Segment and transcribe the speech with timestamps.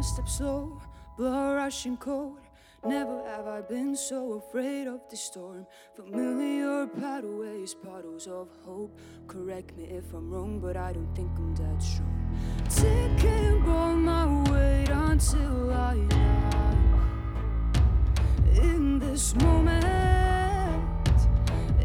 [0.00, 0.80] my steps slow,
[1.18, 2.38] blood rushing cold.
[2.86, 5.66] Never have I been so afraid of the storm.
[5.94, 8.98] Familiar pathways, puddles of hope.
[9.26, 12.16] Correct me if I'm wrong, but I don't think I'm that strong.
[12.74, 16.78] Taking all my weight until I die.
[18.62, 19.84] In this moment,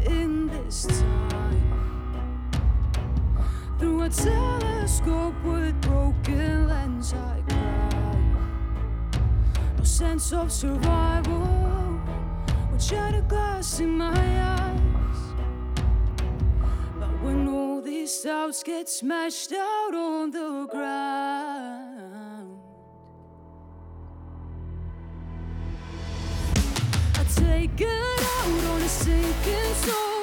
[0.06, 2.50] in this time.
[3.78, 7.35] Through a telescope with broken lens, I cry.
[7.35, 7.35] No
[9.86, 12.00] sense of survival.
[12.72, 15.20] With shattered glass in my eyes.
[16.98, 22.58] But when all these doubts get smashed out on the ground,
[27.14, 30.15] I take it out on the sinking souls.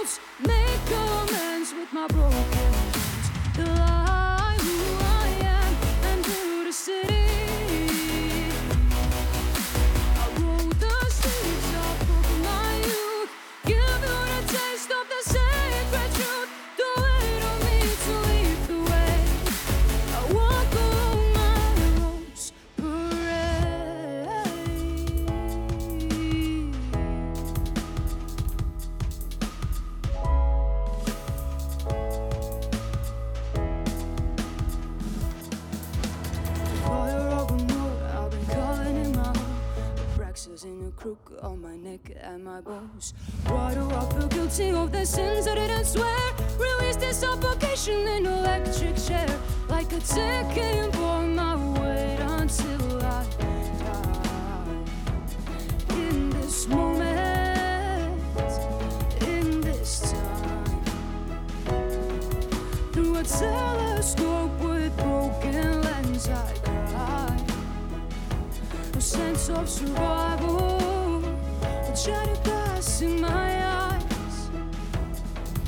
[41.03, 43.13] Crook on my neck and my bones.
[43.47, 46.31] Why do I feel guilty of the sins I didn't swear?
[46.57, 49.27] Release this suffocation in electric chair,
[49.67, 51.37] like a ticking bomb.
[51.37, 54.83] I wait until I die.
[55.89, 58.39] In this moment,
[59.27, 60.83] in this time
[62.93, 67.45] through a telescope with broken lens, I cry.
[68.93, 70.42] No sense of survival,
[72.05, 74.49] with shattered glass in my eyes.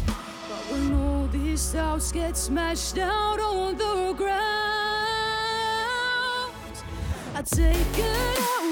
[0.06, 4.35] But when all these doubts get smashed out on the ground,
[7.34, 8.64] I take it out